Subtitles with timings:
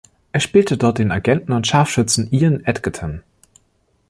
[0.31, 3.21] Er spielte dort den Agenten und Scharfschützen "Ian Edgerton".